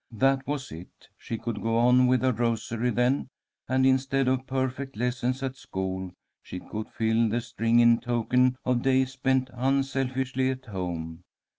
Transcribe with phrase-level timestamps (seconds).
[0.11, 1.09] That was it.
[1.15, 3.27] She could go on with her rosary then,
[3.69, 8.81] and, instead of perfect lessons at school, she could fill the string in token of
[8.81, 11.21] days spent unselfishly at home.